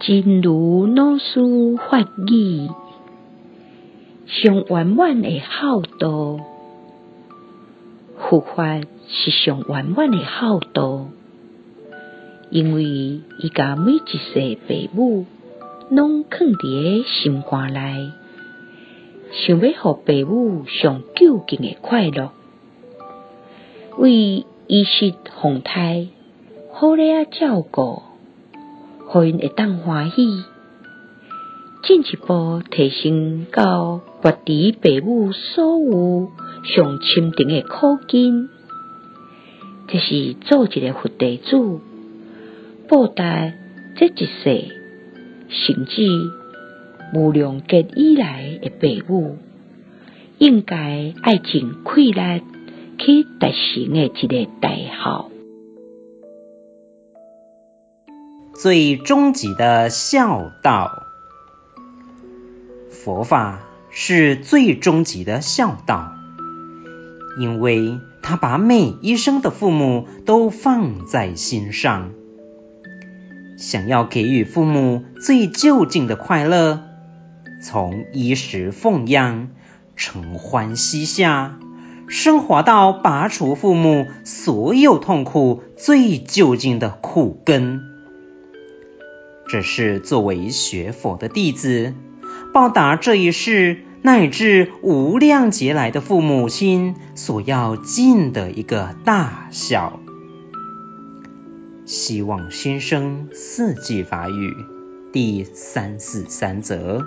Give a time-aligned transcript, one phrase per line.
[0.00, 1.40] 真如老师
[1.88, 2.68] 法语，
[4.26, 6.40] 上圆满的孝道，
[8.18, 11.06] 佛法是上圆满的孝道，
[12.50, 15.26] 因为伊甲每一世父母
[15.90, 18.10] 拢藏伫个心肝内，
[19.32, 22.32] 想要互父母上究竟的快乐，
[23.96, 26.08] 为衣食奉贷，
[26.72, 28.02] 好咧啊照顾。
[29.14, 30.42] 互因会当欢喜，
[31.84, 36.32] 进一步提升到决知父母所有
[36.64, 38.48] 上深层的苦根，
[39.86, 41.78] 这是做一个佛弟子，
[42.88, 43.52] 报答
[43.94, 44.64] 这一世
[45.48, 46.10] 甚至
[47.14, 49.38] 无量劫以来的父母，
[50.38, 52.42] 应该爱尽快力
[52.98, 55.30] 去达成的一个大孝。
[58.54, 61.02] 最终极的孝道，
[62.88, 63.58] 佛法
[63.90, 66.12] 是最终极的孝道，
[67.38, 72.12] 因为他把每一生的父母都放在心上，
[73.58, 76.84] 想要给予父母最究竟的快乐，
[77.60, 79.48] 从衣食奉养、
[79.96, 81.58] 承欢膝下，
[82.06, 87.93] 升华到拔除父母所有痛苦最究竟的苦根。
[89.46, 91.94] 这是作为学佛的弟子，
[92.52, 100.00] 报答这一世乃至无量劫来的父母亲所要尽的一个大孝。
[101.84, 104.56] 希望新生四季法语
[105.12, 107.04] 第三四三则。